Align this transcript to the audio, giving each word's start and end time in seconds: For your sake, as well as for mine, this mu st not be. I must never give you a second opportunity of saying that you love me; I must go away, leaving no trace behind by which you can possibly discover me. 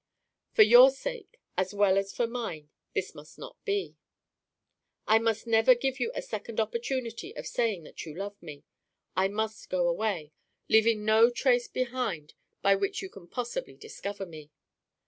For 0.53 0.63
your 0.63 0.89
sake, 0.89 1.39
as 1.55 1.75
well 1.75 1.95
as 1.95 2.11
for 2.11 2.25
mine, 2.25 2.71
this 2.95 3.13
mu 3.13 3.23
st 3.23 3.37
not 3.37 3.63
be. 3.65 3.97
I 5.05 5.19
must 5.19 5.45
never 5.45 5.75
give 5.75 5.99
you 5.99 6.11
a 6.15 6.23
second 6.23 6.59
opportunity 6.59 7.35
of 7.35 7.45
saying 7.45 7.83
that 7.83 8.03
you 8.03 8.15
love 8.15 8.35
me; 8.41 8.63
I 9.15 9.27
must 9.27 9.69
go 9.69 9.87
away, 9.87 10.31
leaving 10.67 11.05
no 11.05 11.29
trace 11.29 11.67
behind 11.67 12.33
by 12.63 12.73
which 12.73 13.03
you 13.03 13.09
can 13.11 13.27
possibly 13.27 13.75
discover 13.77 14.25
me. 14.25 14.49